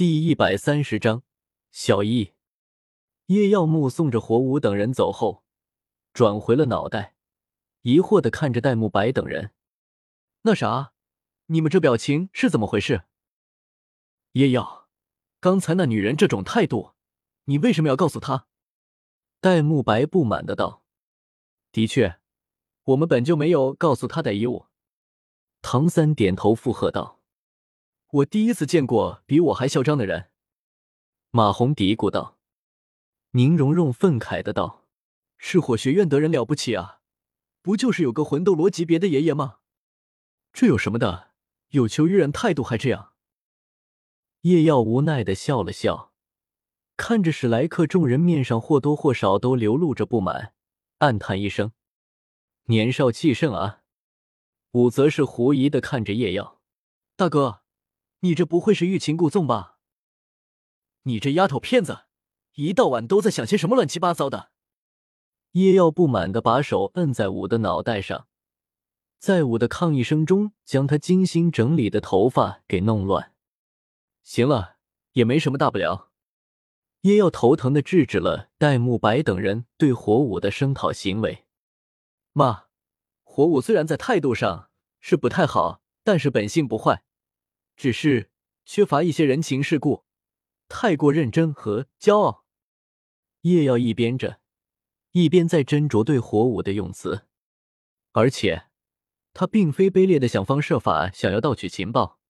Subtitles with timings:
[0.00, 1.24] 第一百三十章，
[1.70, 2.32] 小易。
[3.26, 5.44] 叶耀目送着火舞等人走后，
[6.14, 7.16] 转回了脑袋，
[7.82, 9.52] 疑惑的看着戴沐白等人。
[10.40, 10.94] 那啥，
[11.48, 13.02] 你们这表情是怎么回事？
[14.32, 14.88] 叶耀，
[15.38, 16.94] 刚才那女人这种态度，
[17.44, 18.46] 你为什么要告诉她？
[19.42, 20.82] 戴沐白不满的道。
[21.72, 22.18] 的确，
[22.84, 24.64] 我们本就没有告诉她的义务。
[25.60, 27.19] 唐三点头附和道。
[28.12, 30.30] 我第一次见过比我还嚣张的人，
[31.30, 32.38] 马红嘀咕道。
[33.30, 34.84] 宁荣荣愤慨的道
[35.38, 37.02] ：“是火学院的人了不起啊，
[37.62, 39.58] 不就是有个魂斗罗级别的爷爷吗？
[40.52, 41.30] 这有什么的？
[41.68, 43.12] 有求于人，态度还这样。”
[44.42, 46.12] 叶耀无奈的笑了笑，
[46.96, 50.54] 看着史莱克众人面上或多或少都流露着不满，
[50.98, 51.70] 暗叹一声
[52.66, 53.82] ：“年少气盛啊。”
[54.72, 56.60] 武则是狐疑的看着叶耀，
[57.14, 57.59] 大哥。
[58.20, 59.78] 你这不会是欲擒故纵吧？
[61.04, 62.04] 你这丫头片子，
[62.54, 64.50] 一到晚都在想些什么乱七八糟的？
[65.52, 68.28] 叶耀不满的把手摁在武的脑袋上，
[69.18, 73.34] 在武的抗议声中，将他精心整理的头发给弄乱。
[74.22, 74.76] 行了，
[75.12, 76.10] 也没什么大不了。
[77.00, 81.46] 叶耀头疼的制止了戴沐白等人对火舞的声讨行为。
[82.32, 82.66] 妈，
[83.24, 87.02] 火舞虽然在态度上是不太好，但是本性不坏。
[87.80, 88.30] 只是
[88.66, 90.04] 缺乏一些人情世故，
[90.68, 92.44] 太过认真和骄傲。
[93.40, 94.38] 叶耀一边着，
[95.12, 97.26] 一边在斟酌对火舞的用词。
[98.12, 98.66] 而且，
[99.32, 102.20] 他并非卑劣的想方设法想要盗取情报，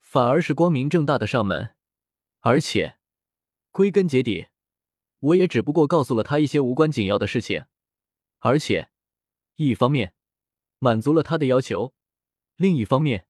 [0.00, 1.76] 反而是光明正大的上门。
[2.40, 2.96] 而且，
[3.72, 4.46] 归根结底，
[5.18, 7.66] 我也只不过告诉了他一些无关紧要的事情。
[8.38, 8.88] 而且，
[9.56, 10.14] 一方面
[10.78, 11.92] 满足了他的要求，
[12.56, 13.26] 另一方面。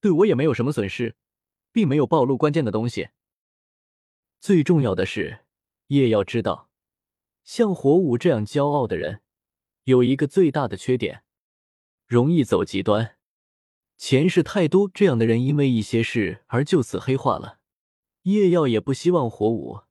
[0.00, 1.16] 对我也没有什么损失，
[1.72, 3.10] 并没有暴露关键的东西。
[4.40, 5.44] 最重要的是，
[5.88, 6.70] 叶耀知道，
[7.44, 9.20] 像火舞这样骄傲的人，
[9.84, 11.24] 有一个最大的缺点，
[12.06, 13.16] 容易走极端。
[13.98, 17.58] 前世太多这样的人因为一些事而就此黑化了。
[18.22, 19.82] 叶耀也不希望火舞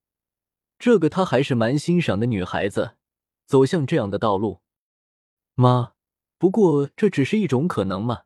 [0.79, 2.95] 这个他还是蛮欣赏的女孩子
[3.45, 4.61] 走向这样的道路。
[5.53, 5.93] 妈，
[6.39, 8.23] 不过这只是一种可能嘛。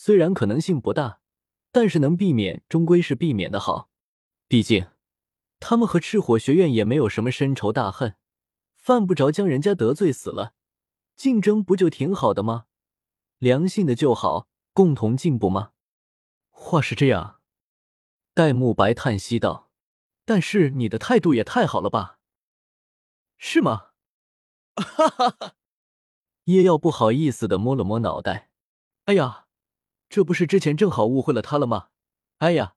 [0.00, 1.18] 虽然可能性不大，
[1.72, 3.90] 但是能避免终归是避免的好。
[4.46, 4.86] 毕竟
[5.58, 8.14] 他们和赤火学院也没有什么深仇大恨，
[8.76, 10.54] 犯不着将人家得罪死了。
[11.16, 12.66] 竞争不就挺好的吗？
[13.38, 15.72] 良性的就好，共同进步吗？
[16.50, 17.40] 话是这样，
[18.34, 19.72] 戴沐白叹息道
[20.24, 22.20] ：“但是你的态度也太好了吧？
[23.36, 23.88] 是吗？”
[24.78, 25.54] 哈哈哈！
[26.44, 28.52] 叶耀不好意思的摸了摸脑袋，
[29.06, 29.47] 哎呀。
[30.08, 31.88] 这不是之前正好误会了他了吗？
[32.38, 32.74] 哎呀，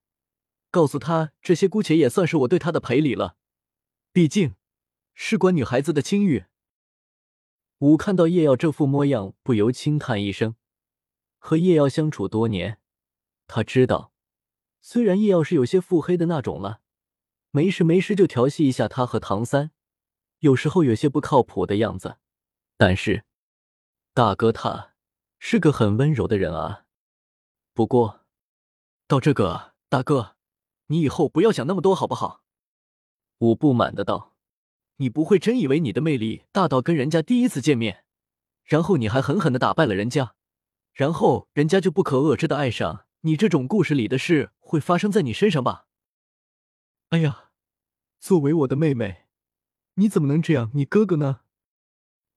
[0.70, 3.36] 告诉他这些，姑且也算是我对他的赔礼了。
[4.12, 4.54] 毕竟，
[5.14, 6.44] 事关女孩子的清誉。
[7.78, 10.54] 武看到叶耀这副模样，不由轻叹一声。
[11.38, 12.78] 和叶耀相处多年，
[13.46, 14.12] 他知道，
[14.80, 16.80] 虽然叶耀是有些腹黑的那种了，
[17.50, 19.72] 没事没事就调戏一下他和唐三，
[20.40, 22.18] 有时候有些不靠谱的样子，
[22.76, 23.24] 但是，
[24.14, 24.94] 大哥他
[25.38, 26.81] 是个很温柔的人啊。
[27.74, 28.20] 不过，
[29.06, 30.36] 到这个大哥，
[30.88, 32.44] 你以后不要想那么多，好不好？
[33.38, 34.34] 我不满的道
[34.96, 38.04] ：“你不会真以为你的魅力大到跟人家第一次见面，
[38.62, 40.34] 然后你还狠狠的打败了人家，
[40.92, 43.38] 然后人家就不可遏制的爱上你？
[43.38, 45.86] 这种故事里的事会发生在你身上吧？”
[47.08, 47.50] 哎呀，
[48.20, 49.24] 作为我的妹妹，
[49.94, 50.70] 你怎么能这样？
[50.74, 51.40] 你哥哥呢？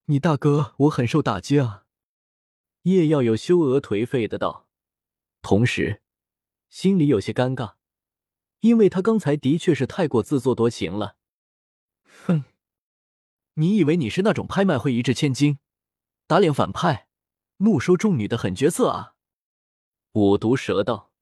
[0.06, 1.84] 你大哥，我很受打击啊！
[2.82, 4.65] 叶耀有羞额颓废的道。
[5.46, 6.02] 同时，
[6.68, 7.74] 心里有些尴尬，
[8.62, 11.16] 因为他刚才的确是太过自作多情了。
[12.24, 12.42] 哼，
[13.54, 15.60] 你以为你是那种拍卖会一掷千金、
[16.26, 17.06] 打脸反派、
[17.58, 19.14] 怒收众女的狠角色啊？
[20.14, 21.12] 五毒蛇道，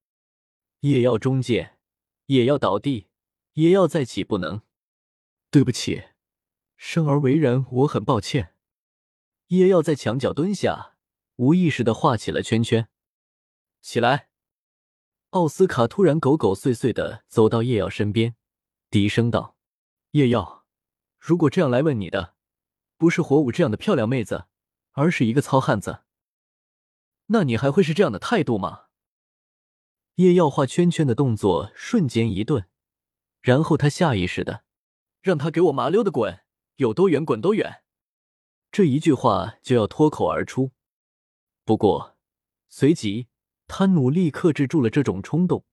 [0.80, 1.76] 也要中箭，
[2.24, 3.08] 也要倒地，
[3.52, 4.62] 也要再起，不能。
[5.50, 6.02] 对不起，
[6.78, 8.54] 生而为人，我很抱歉。
[9.48, 10.96] 叶耀在墙角蹲下，
[11.36, 12.88] 无意识的画起了圈圈。
[13.84, 14.30] 起来！
[15.32, 18.34] 奥斯卡突然狗狗祟祟的走到叶耀身边，
[18.88, 19.58] 低声道
[20.12, 20.64] ：“叶耀，
[21.18, 22.34] 如果这样来问你的，
[22.96, 24.46] 不是火舞这样的漂亮妹子，
[24.92, 26.04] 而是一个糙汉子，
[27.26, 28.86] 那你还会是这样的态度吗？”
[30.16, 32.66] 叶耀画圈圈的动作瞬间一顿，
[33.42, 34.64] 然后他下意识的
[35.20, 36.40] 让他给我麻溜的滚，
[36.76, 37.84] 有多远滚多远。
[38.72, 40.72] 这一句话就要脱口而出，
[41.66, 42.16] 不过
[42.70, 43.28] 随即。
[43.66, 45.64] 他努力克制住了这种冲动，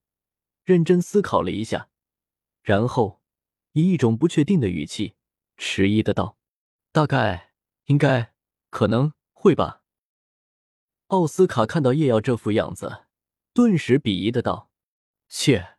[0.64, 1.90] 认真思考了一下，
[2.62, 3.22] 然后
[3.74, 5.16] 以一种不确定的语气
[5.58, 6.38] 迟疑的道
[6.92, 7.54] ：“大概，
[7.86, 8.34] 应该，
[8.70, 9.84] 可能会吧。”
[11.08, 13.06] 奥斯卡看到叶耀这副样子，
[13.54, 14.72] 顿时鄙夷的道
[15.28, 15.78] ：“切，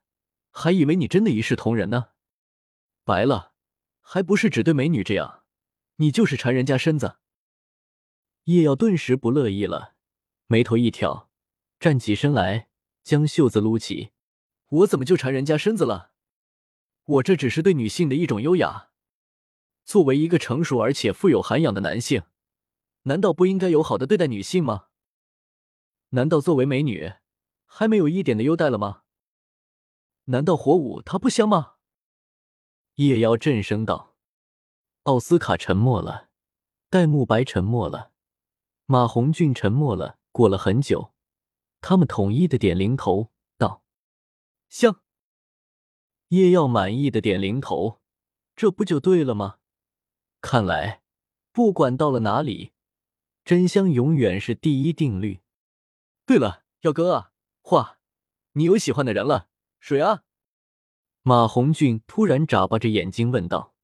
[0.51, 2.11] 还以为你真的一视同仁呢。
[3.05, 3.55] 白了，
[4.01, 5.45] 还不是只对美女这样，
[5.97, 7.17] 你就是馋人家身子。”
[8.45, 9.95] 叶耀顿时不乐意了，
[10.49, 11.31] 眉头一挑，
[11.83, 12.69] 站起身来，
[13.03, 14.13] 将袖子撸起
[14.71, 16.13] ：“我怎么就馋人家身子了？
[17.05, 18.91] 我这只是对女性的一种优雅。
[19.85, 22.23] 作为一个成熟而且富有涵养的男性，
[23.03, 24.87] 难道不应该友好的对待女性吗？”
[26.11, 27.15] 难道作为美女，
[27.67, 29.03] 还没有一点的优待了吗？
[30.27, 31.73] 难道火舞她不香吗？
[32.95, 34.15] 夜妖震声道。
[35.03, 36.29] 奥斯卡沉默了，
[36.89, 38.13] 戴沐白沉默了，
[38.87, 40.21] 马红俊沉默了。
[40.31, 41.13] 过了很久，
[41.83, 43.83] 他们统一的点零头道
[44.71, 45.03] ：“香。”
[46.29, 48.01] 叶耀满意的点零头，
[48.57, 49.59] 这不就对了吗？
[50.41, 51.03] 看来，
[51.53, 52.73] 不管到了哪里，
[53.45, 55.41] 真香永远是第一定律。
[56.25, 57.99] 对了，耀哥啊，话，
[58.53, 59.49] 你有喜欢的人了？
[59.79, 60.23] 谁啊？
[61.23, 63.75] 马红俊突然眨巴着眼睛问道。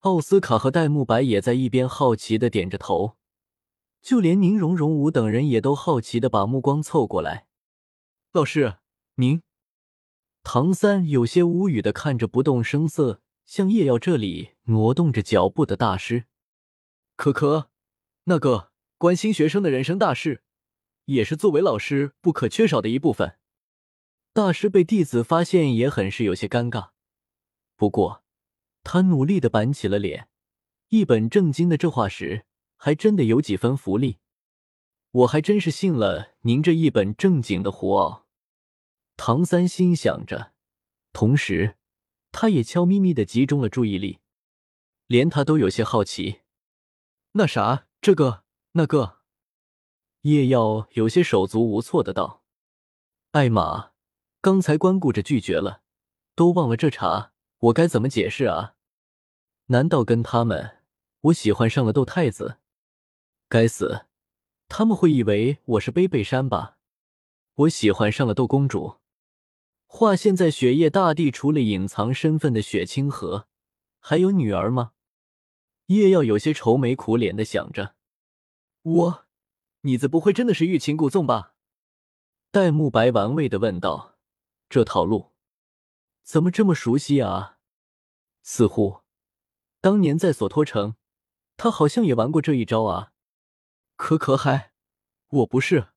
[0.00, 3.18] 奥斯卡和戴沐白也在一边好奇的点着头，
[4.02, 7.46] 就连宁荣荣武等人也都好奇的把目光凑过来。
[8.32, 8.76] 老师，
[9.16, 9.42] 您？
[10.42, 16.24] 唐三有些无语的看着不动声色向叶耀这里挪动着脚步的大师。
[17.16, 17.70] 可可，
[18.24, 20.42] 那个关心学生的人生大事。
[21.06, 23.36] 也是作为老师不可缺少的一部分。
[24.32, 26.90] 大师被弟子发现也很是有些尴尬，
[27.74, 28.22] 不过
[28.84, 30.28] 他努力的板起了脸，
[30.90, 32.46] 一本正经的这话时
[32.82, 34.20] 还真的有几分福利。
[35.10, 38.26] 我还真是信了您这一本正经的胡傲。
[39.18, 40.54] 唐三心想着，
[41.12, 41.76] 同时
[42.32, 44.20] 他也悄咪咪的集中了注意力，
[45.06, 46.40] 连他都有些好奇。
[47.32, 49.18] 那啥，这个那个。
[50.22, 52.42] 叶耀有些手足无措的道
[53.32, 53.92] ：“艾玛，
[54.40, 55.82] 刚才光顾着拒绝了，
[56.34, 58.76] 都忘了这茬，我该怎么解释啊？
[59.66, 60.78] 难道跟他们
[61.22, 62.59] 我喜欢上了窦太子？
[63.52, 64.06] 该死，
[64.68, 66.78] 他们会以为我是背背山吧？
[67.54, 68.98] 我喜欢上了窦公主。
[69.88, 73.48] 话现在雪夜大帝除了隐藏身份的雪清河，
[73.98, 74.92] 还有女儿吗？”
[75.86, 77.96] 叶耀有些愁眉苦脸的想着，
[78.82, 79.26] 我。
[79.80, 81.56] 你子不会真的是欲擒故纵吧？
[82.52, 84.16] 戴沐白玩味的问道。
[84.68, 85.32] 这套路
[86.22, 87.58] 怎么这么熟悉啊？
[88.44, 89.00] 似乎
[89.80, 90.94] 当年在索托城，
[91.56, 93.10] 他好像也玩过这一招啊。
[94.00, 94.72] 可可嗨，
[95.28, 95.88] 我不是，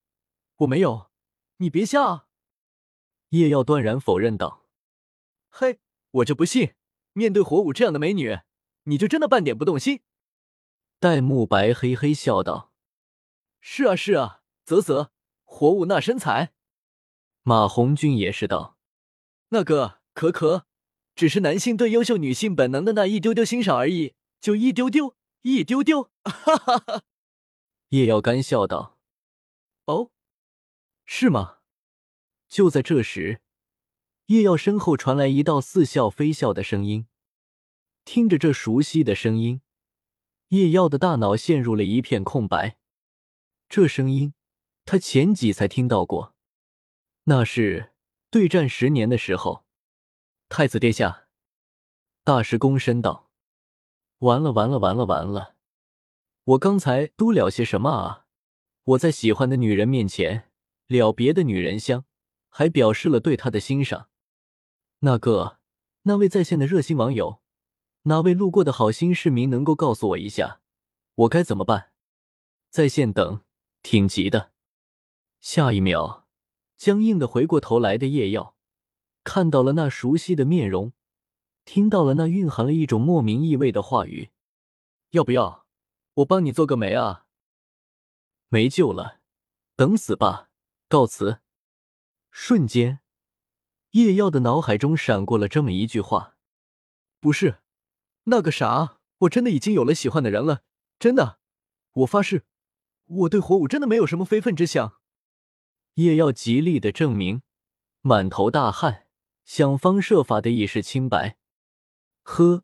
[0.57, 1.09] 我没有，
[1.57, 2.27] 你别吓。
[3.29, 4.65] 叶耀断然否认道。
[5.50, 5.79] 嘿，
[6.11, 6.73] 我就不信，
[7.13, 8.41] 面对火舞这样的美女，
[8.83, 10.01] 你就真的半点不动心？
[11.00, 12.73] 戴沐白嘿嘿笑道。
[13.61, 15.11] 是啊是啊，啧啧，
[15.45, 16.51] 火舞那身材，
[17.41, 18.77] 马红俊也是道，
[19.49, 20.65] 那个可可，
[21.15, 27.03] 只是男性对优秀女性本能的那一丢丢欣赏而已，就一丢丢，一丢丢，哈哈哈。
[27.94, 28.98] 叶耀干笑道
[29.86, 30.10] ：“哦，
[31.06, 31.60] 是吗？”
[32.50, 33.40] 就在这时，
[34.25, 37.06] 叶耀身后传来一道似笑非笑的声音，
[38.04, 39.62] 听着这熟悉的声音，
[40.47, 42.80] 叶耀的大脑陷入了一片空白。
[43.69, 44.33] 这声音，
[44.85, 46.33] 他前几才听到过，
[47.26, 47.94] 那是
[48.31, 49.66] 对战十年的时候。
[50.50, 51.28] 太子殿下，
[52.23, 53.30] 大师躬身道
[54.18, 55.56] ：“完了，完了，完了，完了！
[56.45, 58.26] 我刚才都了些什么啊？
[58.83, 60.52] 我在喜欢的女人面前
[60.88, 62.06] 了别的女人香，
[62.50, 64.09] 还表示了对她的欣赏。
[65.00, 65.59] 那个，
[66.04, 67.42] 那位在线的热心网友，
[68.04, 70.62] 哪位路过的好心市民能够告诉我一下，
[71.16, 71.92] 我该怎么办？
[72.69, 73.42] 在线等。”
[73.83, 74.54] 挺急的。
[75.42, 76.26] 下一秒，
[76.78, 78.56] 僵硬的回过头来的叶耀，
[79.26, 80.94] 看到了那熟悉的面容，
[81.66, 84.30] 听到了那蕴含了一种莫名意味的话语
[85.12, 85.62] ：“要不要
[86.15, 87.25] 我帮你做个媒啊？”
[88.49, 89.19] 没救了，
[89.75, 90.49] 等死吧！
[90.87, 91.39] 告辞。
[92.29, 92.99] 瞬间，
[93.91, 96.37] 叶耀的脑海中闪过了这么一句话
[97.19, 97.61] ：“不是，
[98.25, 100.63] 那个啥，我真的已经有了喜欢的人了，
[100.99, 101.39] 真的，
[101.93, 102.45] 我发誓。”
[103.05, 104.99] 我对火舞真的没有什么非分之想。
[105.95, 107.43] 叶耀极力的证明，
[108.01, 109.07] 满头大汗，
[109.43, 111.37] 想方设法的以示清白。
[112.23, 112.63] 呵，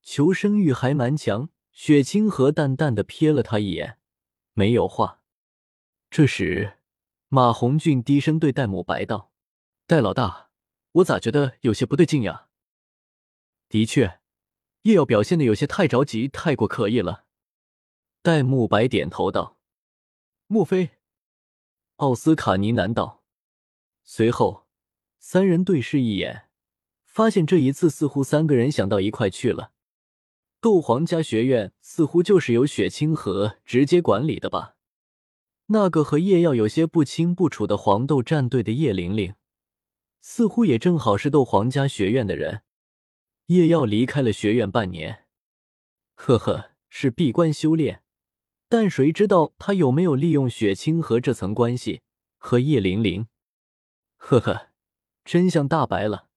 [0.00, 1.50] 求生欲还蛮强。
[1.72, 3.98] 雪清河淡淡的瞥了他一眼，
[4.52, 5.22] 没有话。
[6.10, 6.78] 这时，
[7.28, 9.32] 马红俊低声对戴沐白道
[9.86, 10.50] ：“戴老大，
[10.92, 12.48] 我咋觉得有些不对劲呀？
[13.68, 14.20] 的确，
[14.82, 17.26] 叶耀表现的有些太着急，太过刻意了。
[18.22, 19.56] 戴沐白点头道
[20.48, 20.90] ：“莫非？”
[21.96, 23.22] 奥斯卡呢喃道。
[24.02, 24.66] 随后，
[25.18, 26.48] 三人对视一眼，
[27.04, 29.72] 发现这一次似乎三个人想到一块去了。
[30.60, 34.76] 斗皇家学院似乎就是由雪清河直接管理的吧？
[35.66, 39.34] 那个和叶耀有些不清不楚的黄豆战队的叶玲玲，
[40.20, 42.62] 似乎也正好是斗皇家学院的人。
[43.46, 45.24] 叶耀离开了学院半年，
[46.14, 48.02] 呵呵，是闭关修炼。
[48.68, 52.02] 但谁知道他有没有利用雪清河这层关系
[52.36, 53.26] 和叶玲玲？
[54.16, 54.68] 呵呵，
[55.24, 56.28] 真相大白了，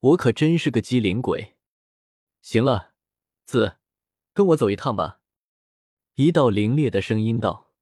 [0.00, 1.54] 我可真是个机灵鬼。
[2.42, 2.93] 行了，
[3.44, 3.76] 子，
[4.32, 5.20] 跟我走一趟吧。
[6.14, 7.72] 一道凌冽的声音道：“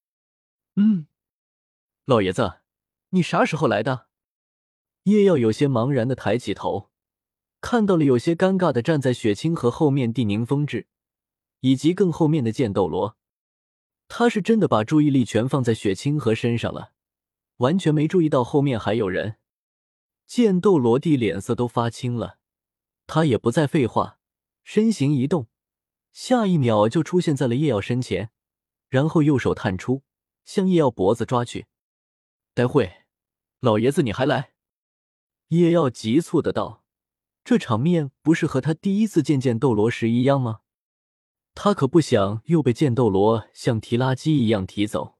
[0.76, 1.06] 嗯，
[2.04, 2.60] 老爷子，
[3.10, 4.08] 你啥时候来的？”
[5.04, 6.90] 叶耀有些茫然的抬起头，
[7.60, 10.86] 看到了有些尴尬的站在雪清河后面地宁风致，
[11.60, 13.16] 以及更后面的剑斗罗。
[14.08, 16.92] 他是真的把注意力全放在雪清河身上了，
[17.56, 19.36] 完全没注意到后面还有人。
[20.26, 22.38] 剑斗罗帝脸色都发青了，
[23.06, 24.18] 他也不再废话，
[24.62, 25.48] 身形一动，
[26.12, 28.30] 下一秒就出现在了叶耀身前，
[28.88, 30.02] 然后右手探出，
[30.44, 31.66] 向叶耀脖子抓去。
[32.54, 33.04] 待会，
[33.60, 34.52] 老爷子你还来？
[35.48, 36.84] 叶耀急促的道
[37.44, 40.60] ：“这场面不是和他第一次见剑斗罗时一样吗？”
[41.54, 45.18] 他可不想又被剑斗罗像提垃圾一样提走。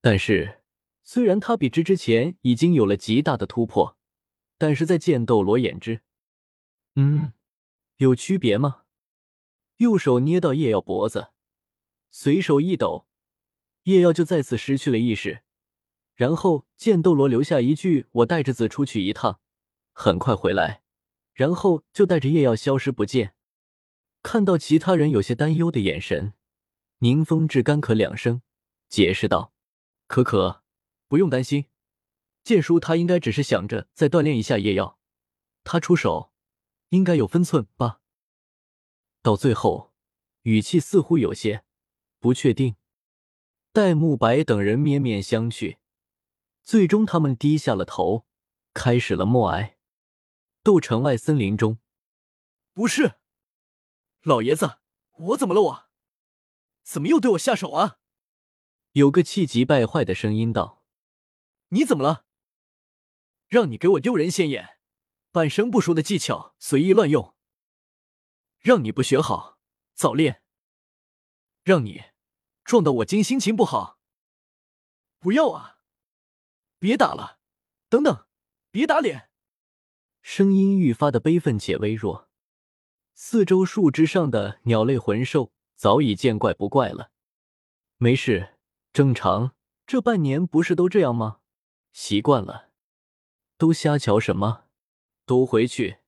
[0.00, 0.62] 但是，
[1.02, 3.96] 虽然他比之之前已经有了极大的突破，
[4.58, 6.02] 但是在剑斗罗眼之，
[6.94, 7.32] 嗯，
[7.96, 8.82] 有区别吗？
[9.78, 11.32] 右手捏到叶耀脖子，
[12.10, 13.06] 随手一抖，
[13.82, 15.42] 叶耀就再次失去了意识。
[16.14, 19.40] 然后剑斗罗留下一句：“我带着子出去一趟，
[19.92, 20.82] 很快回来。”
[21.34, 23.34] 然后就带着叶耀消失不见。
[24.22, 26.32] 看到其他人有些担忧的眼神，
[27.00, 28.40] 宁风致干咳两声，
[28.88, 29.52] 解释道
[30.08, 30.62] ：“可可，
[31.06, 31.66] 不用担心，
[32.42, 34.98] 剑叔他应该只是想着再锻炼一下叶耀，
[35.64, 36.32] 他出手
[36.88, 38.00] 应该有分寸吧。”
[39.26, 39.92] 到最后，
[40.42, 41.64] 语气似乎有些
[42.20, 42.76] 不确定。
[43.72, 45.78] 戴沐白等人面面相觑，
[46.62, 48.24] 最终他们低下了头，
[48.72, 49.78] 开始了默哀。
[50.62, 51.80] 斗城外森林中，
[52.72, 53.16] 不是。
[54.22, 54.78] 老爷子，
[55.16, 55.60] 我怎么了？
[55.60, 55.88] 我
[56.84, 57.98] 怎么又对我下手啊？
[58.92, 60.84] 有个气急败坏的声音道
[61.70, 62.26] ：“你怎么了？
[63.48, 64.78] 让你给我丢人现眼，
[65.32, 67.34] 半生不熟的技巧随意乱用，
[68.66, 69.60] 让你不学好
[69.94, 70.42] 早恋，
[71.62, 72.02] 让你
[72.64, 74.00] 撞到我今心情不好。
[75.20, 75.78] 不要啊！
[76.80, 77.38] 别打了，
[77.88, 78.26] 等等，
[78.72, 79.30] 别打脸。”
[80.20, 82.28] 声音愈发的悲愤且微弱。
[83.14, 87.12] 四周树枝上的鸟类魂兽早已见怪不怪了，
[87.98, 88.56] 没事，
[88.92, 89.54] 正常。
[89.86, 91.38] 这半年不是都这样吗？
[91.92, 92.72] 习惯了，
[93.56, 94.64] 都瞎瞧什么？
[95.24, 95.98] 都回去，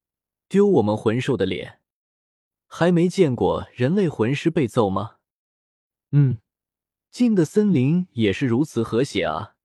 [0.48, 1.76] 丢我们魂兽的脸！
[2.68, 5.16] 还没见过人类魂师被揍吗？
[6.12, 6.38] 嗯，
[7.10, 9.56] 近的森林也是如此和谐啊。